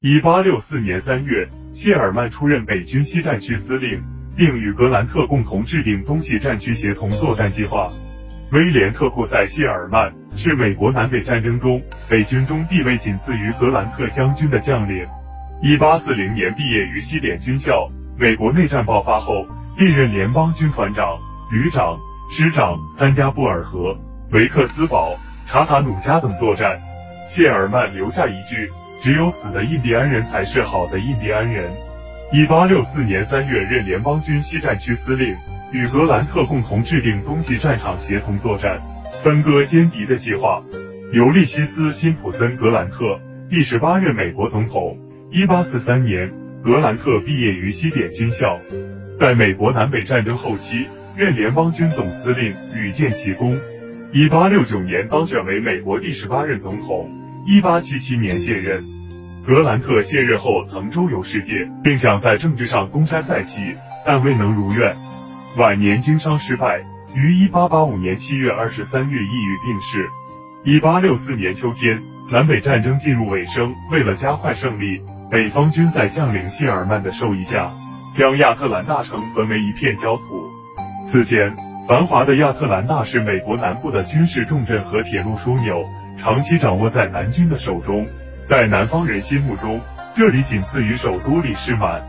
[0.00, 4.00] 一八六四年三月，谢尔曼出任北军西战区司令，
[4.36, 7.90] 并与格兰特共同制定东西战区协同作战计划。
[8.52, 15.04] 威廉特库塞谢尔曼是美国南北战争中北军中地位仅次于格兰特将军的将领。
[15.62, 17.90] 一八四零年毕业于西点军校。
[18.16, 19.46] 美国内战爆发后，
[19.76, 21.18] 历任联邦军团长、
[21.50, 21.98] 旅长、
[22.30, 23.98] 师长，参加布尔河、
[24.30, 26.78] 维克斯堡、查塔努加等作战。
[27.28, 28.70] 谢尔曼留下一句。
[29.00, 31.70] 只有死的印第安人才是好的印第安人。
[32.32, 35.36] 一八六四年三月，任联邦军西战区司令，
[35.72, 38.80] 与格兰特共同制定东西战场协同作战、
[39.22, 40.62] 分割歼敌的计划。
[41.12, 44.98] 尤利西斯·辛普森·格兰特，第十八任美国总统。
[45.30, 46.30] 一八四三年，
[46.62, 48.60] 格兰特毕业于西点军校，
[49.18, 53.58] 在美国南北战争后期任联邦军总司令，屡建奇功。
[54.12, 57.10] 一八六九年当选为美国第十八任总统。
[57.50, 58.84] 一八七七年卸任，
[59.46, 63.62] 格兰特卸任后曾周游世界，并想在政治上东山再起，
[64.04, 64.94] 但未能如愿。
[65.56, 70.10] 晚年经商失败，于一八八五年七月二十三日抑郁病逝。
[70.62, 77.72] 一八六四年秋天，南北战争进入尾声，为了加快胜利，北方军在将领谢尔曼的授意下，
[78.12, 80.50] 将亚特兰大城分为一片焦土。
[81.06, 81.56] 此前，
[81.88, 85.82] 繁华的亚特兰大是美国南部的军事重镇和铁路枢纽。
[86.18, 88.08] 长期掌握在南军的手中，
[88.46, 89.80] 在南方人心目中，
[90.16, 92.02] 这里仅次于首都里士满，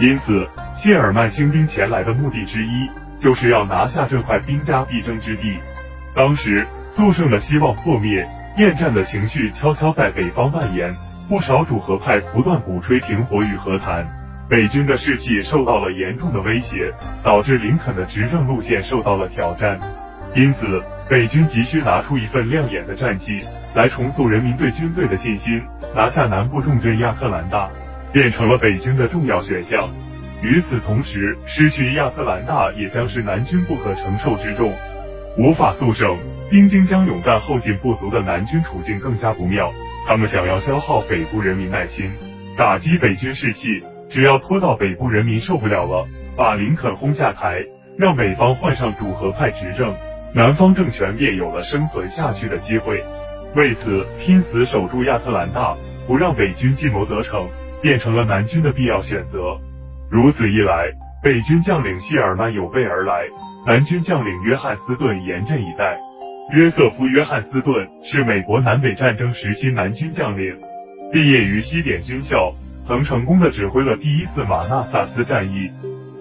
[0.00, 5.58] 因此谢尔曼兴兵前来的目的之一，就是要拿下这块兵家必争之地。
[6.14, 10.96] 当时肃胜的希望破灭，厌战的情绪悄悄在北方蔓延，
[11.28, 14.08] 不少主和派不断鼓吹停火与和谈，
[14.50, 19.78] 北军的士气受到了严重的威胁，导致林肯的执政路线受到了挑战。
[20.34, 23.38] 因此，北军急需拿出一份亮眼的战绩
[23.74, 25.62] 来重塑人民对军队的信心，
[25.94, 27.68] 拿下南部重镇亚特兰大，
[28.14, 29.90] 变成了北军的重要选项。
[30.40, 34.72] 与此同时，失去亚特兰大也将是南军不可承受之重，
[35.36, 36.16] 无法速胜，
[36.50, 39.70] 兵精将勇但后劲不足的南军处境更加不妙。
[40.08, 42.10] 他们想要消耗北部人民耐心，
[42.56, 43.68] 打击北军士气，
[44.08, 46.08] 只要拖到北部人民受不了了，
[46.38, 47.66] 把林肯轰下台，
[47.98, 49.94] 让美方换上主和派执政。
[50.34, 53.04] 南方政权便有了生存下去的机会，
[53.54, 55.76] 为此拼死守住亚特兰大，
[56.06, 57.50] 不让北军计谋得逞，
[57.82, 59.60] 变成了南军的必要选择。
[60.10, 60.90] 如此一来，
[61.22, 63.24] 北军将领谢尔曼有备而来，
[63.66, 65.98] 南军将领约翰斯顿严阵以待。
[66.54, 70.56] 约瑟夫·约翰斯顿是美国南北战争时期南军将领，
[71.12, 72.54] 毕业于西点军校，
[72.86, 75.70] 曾成功的指挥了第一次马纳萨斯战役。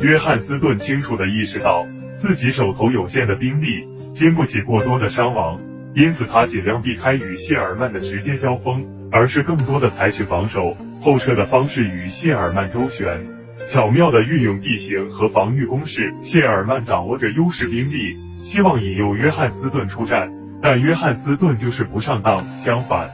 [0.00, 1.86] 约翰斯顿清楚的意识到。
[2.20, 3.82] 自己手头有限的兵力，
[4.14, 5.58] 经不起过多的伤亡，
[5.94, 13.26] 因此他尽量避开与谢尔曼的直接交锋，而是更多的采取防守后撤的方式与谢尔曼周旋，
[13.70, 16.12] 巧妙的运用地形和防御工事。
[16.20, 20.28] 谢尔曼掌握着优势兵力，希望引诱约翰斯顿出战，
[20.60, 22.54] 但约翰斯顿就是不上当。
[22.54, 23.08] 相反，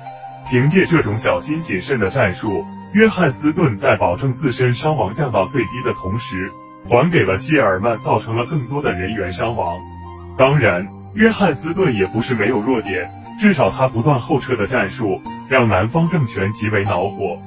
[0.51, 6.51] 凭借这种小心谨慎的战术，约翰斯顿在保证自身伤亡降到最低的同时。
[6.89, 9.79] 还给了谢尔曼，造成了更多的人员伤亡。
[10.39, 13.11] 当然，约翰斯顿也不是没有弱点，
[13.41, 17.39] 至少他不断后撤的战术让南方政权极为恼火。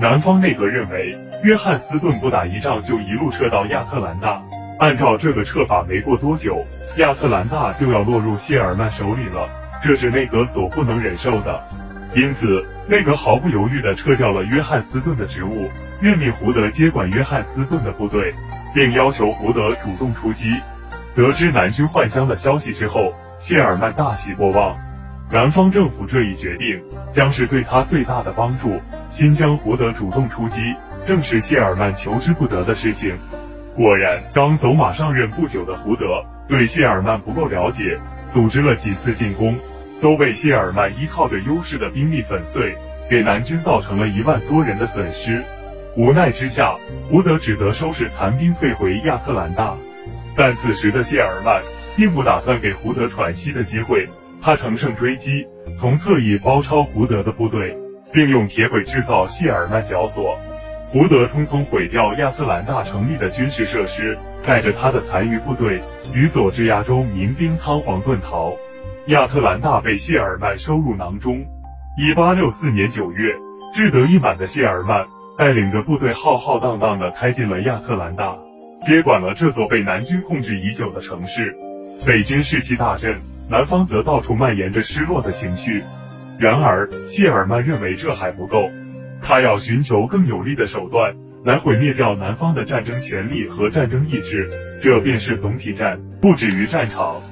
[0.00, 4.42] 南方内阁认为，约翰斯顿不打一仗就一路撤到亚特兰大，
[4.78, 6.64] 按照这个撤法，没过多久，
[6.96, 9.48] 亚特兰大就要落入谢尔曼手里了，
[9.84, 11.62] 这是内阁所不能忍受的。
[12.14, 15.68] 因此，内阁毫不犹豫地撤掉了约翰斯顿的职务，
[16.02, 18.34] 任命胡德接管约翰斯顿的部队。
[18.74, 20.48] 并要求胡德主动出击。
[21.14, 24.78] 得知南军换将的消息之后，谢尔曼大喜过望。
[25.30, 28.80] 南方政府这一决定将是对他最大的帮助。
[29.10, 30.60] 新疆胡德主动出击，
[31.06, 33.18] 正是谢尔曼求之不得的事情。
[33.76, 36.04] 果然，刚走马上任不久的胡德
[36.48, 37.98] 对谢尔曼不够了解，
[38.32, 39.58] 组织了几次进攻，
[40.00, 42.74] 都被谢尔曼依靠着优势的兵力粉碎，
[43.10, 45.42] 给南军造成了一万多人的损失。
[45.94, 46.76] 无奈之下，
[47.10, 49.76] 胡德只得收拾残兵退回亚特兰大。
[50.34, 51.62] 但此时的谢尔曼
[51.96, 54.08] 并不打算给胡德喘息的机会，
[54.40, 55.46] 他乘胜追击，
[55.78, 57.76] 从侧翼包抄胡德的部队，
[58.12, 60.38] 并用铁轨制造谢尔曼绞索。
[60.88, 65.82] 胡德匆匆毁掉亚特兰大城里的军事设施，带着他的残余部队
[66.14, 68.54] 与佐治亚州民兵仓皇遁逃。
[69.08, 71.44] 亚特兰大被谢尔曼收入囊中。
[71.98, 73.34] 一八六四年九月，
[73.74, 75.04] 志得意满的谢尔曼。
[75.38, 78.36] 带领着部队浩浩荡荡地开进了亚特兰大，
[78.84, 81.56] 接管了这座被南军控制已久的城市。
[82.06, 85.82] 北军士气大振，南方则到处蔓延着失落的情绪。
[86.38, 88.70] 然而，谢尔曼认为这还不够。
[89.22, 91.14] 他要寻求更有力的手段
[91.44, 94.50] 来毁灭掉南方的战争潜力和战争意志，
[94.82, 97.22] 这便是总体战，不止于战场。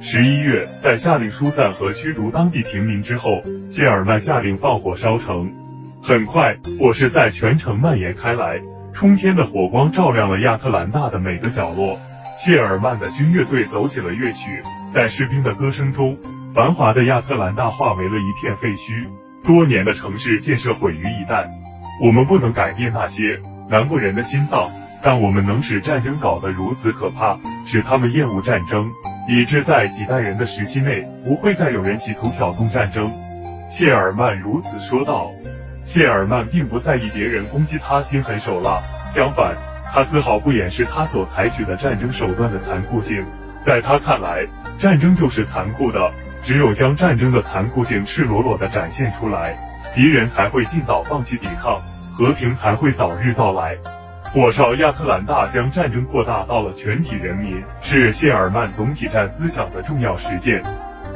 [0.00, 5.61] 十一月，在下令疏散和驱逐当地平民之后，谢尔曼下令放火烧城。
[6.02, 8.60] 很快，火势在全城蔓延开来，
[8.92, 11.98] 冲天的火光照亮了亚特兰大的每个角落。
[12.38, 14.62] 谢尔曼的军乐队走起了乐曲，
[14.92, 16.16] 在士兵的歌声中，
[16.54, 19.06] 繁华的亚特兰大化为了一片废墟。
[19.44, 21.46] 多年的城市建设毁于一旦。
[22.02, 23.38] 我们不能改变那些
[23.68, 28.90] 南部人的心脏，但我们能使战争搞得如此可怕，使他们厌恶战争，
[29.28, 33.12] 以致在几代人的时期内，不会再有人企图挑动战争。
[33.68, 35.30] 谢尔曼如此说道。
[35.84, 39.56] 谢尔曼并不在意别人攻击他心狠手辣，相反，
[39.92, 43.24] 他丝毫不掩饰他所采取的战争手段的残酷性。
[43.64, 44.46] 在他看来，
[44.78, 46.10] 战争就是残酷的，
[46.42, 49.56] 只有将战争的残酷性赤裸裸地展现出来，
[49.94, 51.80] 敌人才会尽早放弃抵抗，
[52.16, 53.76] 和平才会早日到来。
[54.32, 60.62] 火烧亚特兰大将战争扩大到了全体人民，是谢尔曼总体战思想的重要实践。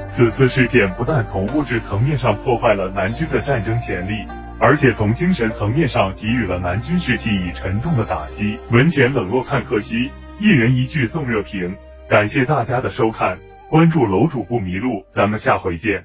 [0.08, 4.26] 此次事件不但从物质层面上破坏了南军的战争潜力。
[4.58, 8.58] 而且从精神层面上给予了南军士气以沉重的打击。
[8.70, 10.10] 文前冷落看客西，
[10.40, 11.76] 一人一句送热评。
[12.08, 13.38] 感谢大家的收看，
[13.68, 16.04] 关注楼主不迷路，咱们下回见。